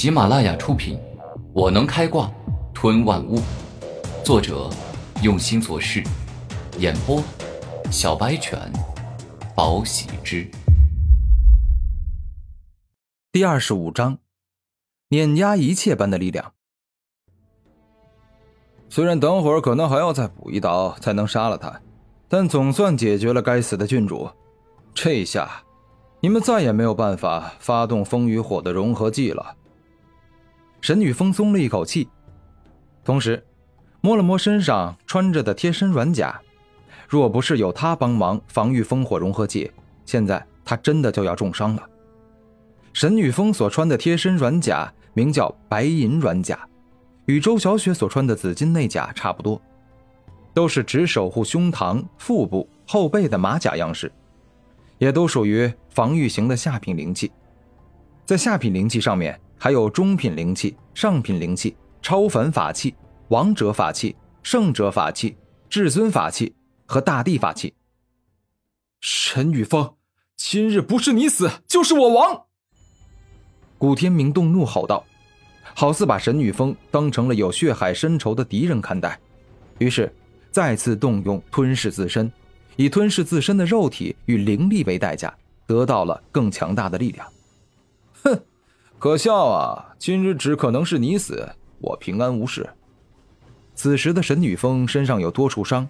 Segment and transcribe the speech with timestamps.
[0.00, 0.96] 喜马拉雅出品，
[1.52, 2.32] 《我能开挂
[2.72, 3.36] 吞万物》，
[4.24, 4.70] 作者
[5.22, 6.02] 用心做事，
[6.78, 7.22] 演播
[7.90, 8.58] 小白犬，
[9.54, 10.50] 宝喜之。
[13.30, 14.16] 第二十五章，
[15.10, 16.54] 碾压一切般的力量。
[18.88, 21.78] 虽然等会儿可能还要再补一刀才能杀了他，
[22.26, 24.30] 但总算解决了该死的郡主。
[24.94, 25.62] 这下，
[26.20, 29.56] 你们再也没有办法发动风与火的融合技了。
[30.80, 32.08] 神女峰松了一口气，
[33.04, 33.42] 同时
[34.00, 36.40] 摸了摸身上穿着的贴身软甲。
[37.08, 39.70] 若不是有他帮忙防御风火融合技，
[40.04, 41.88] 现在他真的就要重伤了。
[42.92, 46.58] 神女峰所穿的贴身软甲名叫白银软甲。
[47.26, 49.60] 与周小雪所穿的紫金内甲差不多，
[50.52, 54.10] 都是只守护胸膛、腹部、后背的马甲样式，
[54.98, 57.30] 也都属于防御型的下品灵气。
[58.24, 62.94] 在下品灵气上面，还有中品灵气、上品灵气、超凡法器、
[63.28, 65.36] 王者法器、圣者法器、
[65.68, 67.74] 至尊法器和大地法器。
[69.02, 69.96] 沈雨峰，
[70.34, 72.46] 今日不是你死，就是我亡！
[73.76, 75.04] 古天明动怒吼道。
[75.74, 79.20] 好似把神女峰当成了有血海深仇的敌人看待，
[79.78, 80.10] 于是
[80.50, 82.32] 再次动用吞噬自身，
[82.76, 85.32] 以吞噬自身的肉体与灵力为代价，
[85.66, 87.30] 得到了更强大的力量。
[89.00, 89.94] 可笑啊！
[89.98, 91.48] 今日只可能是你死，
[91.78, 92.68] 我平安无事。
[93.74, 95.88] 此时的神女峰身上有多处伤，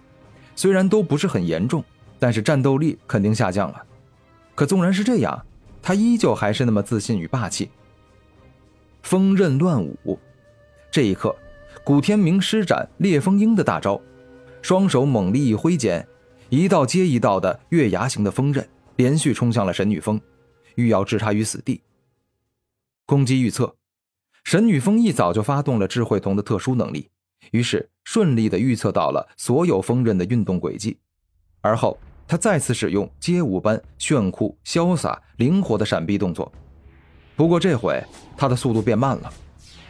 [0.55, 1.83] 虽然都不是很严重，
[2.21, 3.83] 但是战斗力肯定下降了。
[4.55, 5.45] 可纵然是这样，
[5.83, 7.69] 他依旧还是那么自信与霸气。
[9.03, 10.17] 风刃乱舞，
[10.89, 11.35] 这一刻，
[11.83, 14.01] 古天明施展烈风鹰的大招，
[14.63, 16.07] 双手猛力一挥间，
[16.49, 18.65] 一道接一道的月牙形的风刃
[18.95, 20.21] 连续冲向了神女峰，
[20.77, 21.81] 欲要置她于死地。
[23.11, 23.75] 攻击预测，
[24.45, 27.11] 神女峰一早就发动了智慧瞳的特殊能力，
[27.51, 30.97] 于是顺利的预测到了所有锋刃的运动轨迹，
[31.61, 31.99] 而后
[32.29, 36.53] 他再次使用街舞般炫酷、潇洒、灵活的闪避动作。
[37.35, 38.01] 不过这回
[38.37, 39.33] 他的速度变慢了，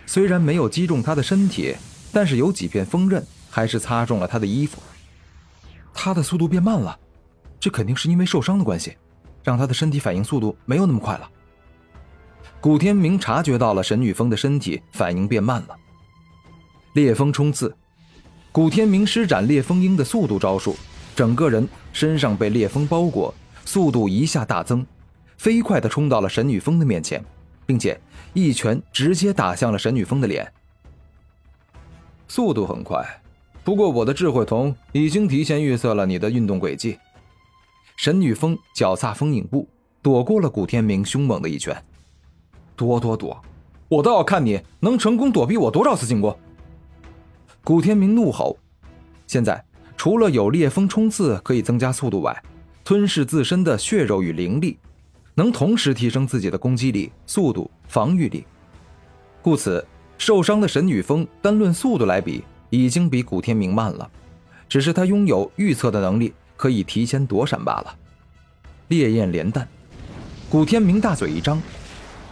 [0.07, 1.77] 虽然没有击中他的身体，
[2.15, 4.81] 但是有几片锋刃还是擦中了他的衣服。
[5.93, 6.99] 他的速度变慢了，
[7.61, 8.97] 这肯定是因为受伤的关系，
[9.45, 11.31] 让他的身体反应速度没有那么快了。
[12.61, 15.77] 古天明察觉到了神女峰的身体反应变慢了。
[16.93, 17.75] 烈风冲刺，
[18.53, 20.77] 古天明施展烈风鹰的速度招数，
[21.17, 23.35] 整个人身上被烈风包裹，
[23.65, 24.87] 速度一下大增，
[25.39, 27.25] 飞快地冲到了神女峰的面前。
[27.71, 28.01] 并且
[28.33, 30.53] 一拳直接打向了神女峰的脸，
[32.27, 33.07] 速度很快。
[33.63, 36.99] 不过我的智慧瞳已经提前预测了你的运动轨迹。
[37.97, 39.69] 神女峰脚踏风影步，
[40.03, 41.81] 躲过了古天明凶猛的一拳。
[42.81, 43.39] 躲躲躲，
[43.89, 46.35] 我倒要看你能成功躲避我多少次进攻！
[47.63, 48.57] 古天明怒吼。
[49.27, 49.63] 现在
[49.99, 52.43] 除了有烈风冲刺可以增加速度外，
[52.83, 54.79] 吞噬自身的血肉与灵力。
[55.35, 58.47] 能同时提升自己的攻击力、速度、防御力，
[59.43, 59.87] 故此
[60.17, 64.11] 受伤的神女峰单论速度来比，已经比古天明慢了。
[64.71, 67.95] 只是他拥有预测的能力，可以提前躲闪罢了。
[68.89, 69.69] 烈焰连弹，
[70.49, 71.61] 古天明大嘴一张，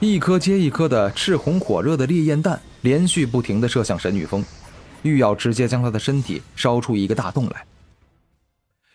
[0.01, 4.45] 一颗接一颗的赤红火热的烈焰弹连续不停地射向神女峰，
[5.03, 7.67] 欲要直接将他的身体烧出一个大洞来。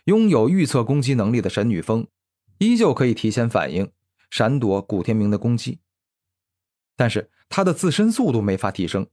[0.06, 2.08] 拥有预测攻击能力的神女峰，
[2.58, 3.92] 依旧可以提前反应。
[4.32, 5.78] 闪躲古天明的攻击，
[6.96, 9.06] 但是他的自身速度没法提升，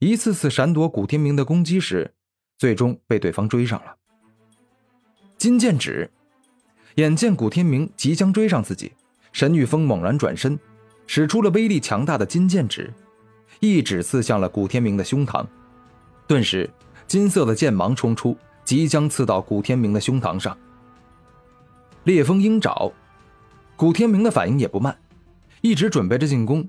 [0.00, 2.12] 一次次闪躲古天明的攻击时，
[2.58, 3.96] 最终被对方追上了。
[5.38, 6.10] 金剑指，
[6.96, 8.92] 眼见古天明即将追上自己，
[9.32, 10.58] 神女峰猛然转身，
[11.06, 12.92] 使出了威力强大的金剑指，
[13.60, 15.46] 一指刺向了古天明的胸膛，
[16.26, 16.68] 顿时
[17.06, 20.56] 金色的剑芒冲出，即将刺到古天明的胸膛上。
[22.04, 22.92] 烈风鹰爪。
[23.76, 24.96] 古天明的反应也不慢，
[25.60, 26.66] 一直准备着进攻。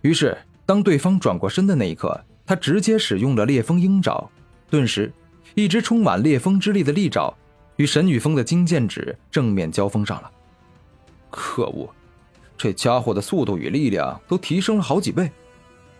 [0.00, 4.30] 于是，当对方转过身的那一刻，他直接使用了烈风鹰爪。
[4.70, 5.12] 顿时，
[5.54, 7.36] 一只充满烈风之力的利爪
[7.76, 10.30] 与神女峰的金剑指正面交锋上了。
[11.30, 11.94] 可恶，
[12.62, 15.32] 这家伙的速度与力量都提升了好几倍，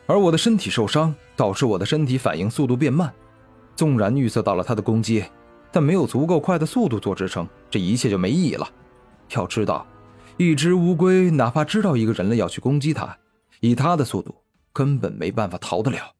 [0.07, 3.13] 而我的身体受伤，导致我的身体反应速度变慢。
[3.75, 5.25] 纵然预测到了他的攻击，
[5.73, 8.71] 但没有足够快的速度做支撑，这一切就没意义了。
[9.31, 9.85] 要知道。
[10.37, 13.19] 一只乌龟，哪怕知道一个人类要去攻击它，
[13.59, 14.33] 以它的速度，
[14.73, 16.15] 根本没办法逃得了。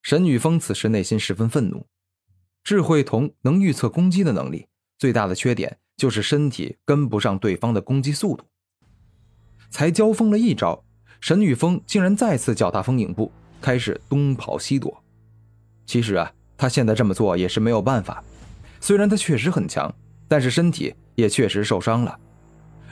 [0.00, 1.86] 神女峰此时内心十分愤怒。
[2.64, 4.64] 智慧瞳能预测攻击的能力，
[4.98, 8.46] 最大的缺点就是身体跟不上对方的攻击速度。
[9.70, 10.82] 才交锋了一招，
[11.20, 13.30] 沈雨峰竟然再次脚踏风影步，
[13.60, 15.02] 开始东跑西躲。
[15.86, 18.22] 其实啊，他现在这么做也是没有办法。
[18.80, 19.92] 虽然他确实很强，
[20.28, 22.18] 但是身体也确实受伤了。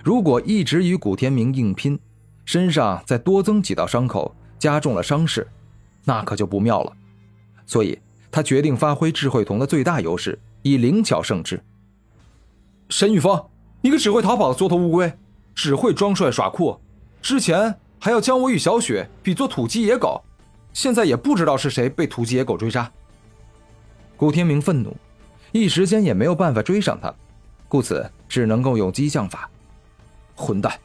[0.02, 1.98] 如果一直与古天明硬拼，
[2.44, 5.46] 身上再多增几道伤口，加重了伤势，
[6.04, 6.92] 那可就不妙了。
[7.66, 7.98] 所以
[8.30, 11.60] 他决定发挥智慧瞳的最大优势，以灵巧胜之。
[12.88, 13.44] 沈雨峰，
[13.80, 15.12] 你个只会逃跑的缩头乌龟，
[15.56, 16.78] 只会装帅耍酷，
[17.20, 20.22] 之前还要将我与小雪比作土鸡野狗，
[20.72, 22.88] 现在也不知道是谁被土鸡野狗追杀。
[24.16, 24.94] 古天明愤怒，
[25.52, 27.12] 一时间也没有办法追上他，
[27.68, 29.50] 故此只能够用激将法。
[30.34, 30.78] 混蛋，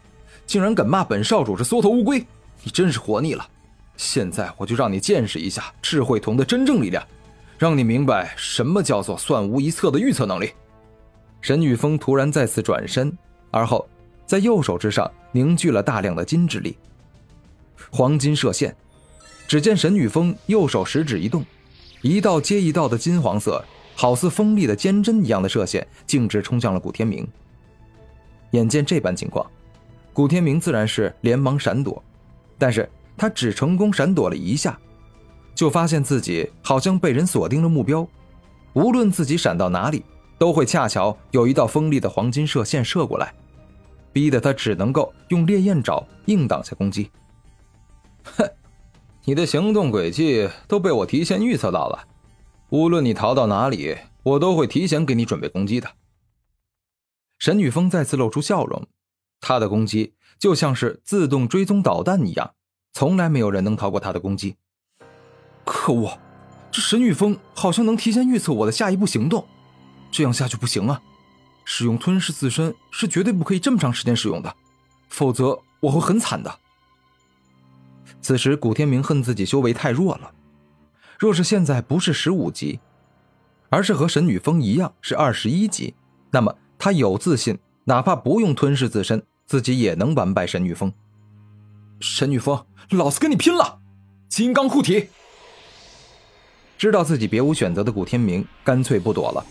[0.47, 2.25] 竟然敢骂本少主是缩头乌龟，
[2.63, 3.45] 你真是活腻了！
[3.97, 7.05] 现在我就让你见识一下智慧瞳的真正力量，
[7.57, 10.53] 让你明白什么叫做算无一策的预测能力。
[11.41, 13.15] 沈雨峰突然再次转身，
[13.51, 13.87] 而后
[14.31, 16.77] 在右手之上凝聚了大量的金之力。
[17.89, 18.73] 黄金射线，
[19.45, 21.43] 只见沈雨峰右手食指一动，
[22.01, 23.61] 一道接一道的金黄色，
[23.93, 27.27] 好似锋利的尖针一样的射线，径直冲向了古天明。
[28.51, 29.45] 眼见这般情况，
[30.13, 32.01] 古天明自然是连忙闪躲，
[32.57, 34.79] 但是他只成功闪躲了一下，
[35.53, 38.07] 就发现自己好像被人锁定了目标，
[38.71, 40.05] 无论自己闪到哪里，
[40.37, 43.33] 都会恰巧有一道锋利的黄金射线射过来，
[44.13, 47.09] 逼得他只能够用烈焰爪硬挡下攻击。
[48.23, 48.49] 哼，
[49.25, 52.07] 你的行动轨迹都被我提前预测到了，
[52.69, 55.89] 无论你逃到哪里，我都会提前给你准备攻击的。
[57.39, 58.87] 沈雨峰再次露出笑容，
[59.39, 62.53] 他的攻击就像是自动追踪导弹一样，
[62.93, 64.57] 从来没有人能逃过他的攻击。
[65.65, 66.19] 可恶，
[66.71, 69.47] 这沈雨峰好像能提前预测我的下一步行动，
[70.11, 71.01] 这样下去不行啊！
[71.73, 74.53] 使用吞噬自身是绝对不可以这么长时间使用的，
[75.07, 76.53] 否则我会很惨的。
[78.21, 80.33] 此时，古天明恨自己修为太弱了，
[81.17, 82.81] 若是现在不是十五级，
[83.69, 85.95] 而是和神女峰一样是二十一级，
[86.29, 86.53] 那么。
[86.77, 90.91] 他有自信，哪怕不用吞噬自身，自己也能完败神女峰。
[92.01, 93.79] 神女峰，老子跟你拼了！
[94.27, 95.07] 金刚护体。
[96.77, 99.45] 知道自己别无选择的古天明，干脆不躲了，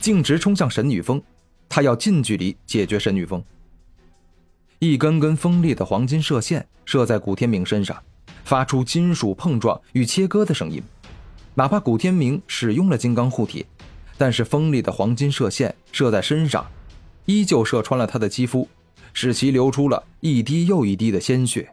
[0.00, 1.22] 径直冲向神女峰。
[1.68, 3.42] 他要近距离解决神女峰。
[4.78, 8.02] 一根根锋利的黄金射线射在古天明身上，
[8.44, 10.82] 发出金属碰撞与切割的声音。
[11.54, 13.64] 哪怕古天明使用了金刚护体。
[14.18, 16.66] 但是锋利的黄金射线射在身上，
[17.26, 18.66] 依旧射穿了他的肌肤，
[19.12, 21.70] 使其流出了一滴又一滴的鲜血。